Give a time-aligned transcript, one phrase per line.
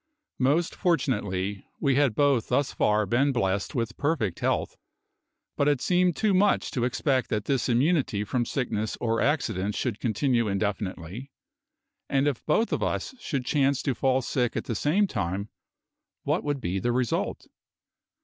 [0.39, 4.75] Most fortunately, we had both thus far been blessed with perfect health;
[5.55, 9.99] but it seemed too much to expect that this immunity from sickness or accident should
[9.99, 11.29] continue indefinitely;
[12.09, 15.49] and if both of us should chance to fall sick at the same time,
[16.23, 17.45] what would be the result?